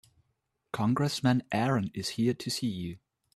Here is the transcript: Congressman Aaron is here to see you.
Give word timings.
Congressman 0.71 1.43
Aaron 1.51 1.91
is 1.93 2.09
here 2.17 2.33
to 2.33 2.49
see 2.49 2.65
you. 2.65 2.97